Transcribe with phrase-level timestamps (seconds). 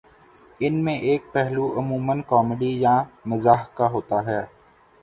[0.59, 2.95] ان میں ایک پہلو عمومًا کامیڈی یا
[3.25, 4.41] مزاح کا ہوتا ہے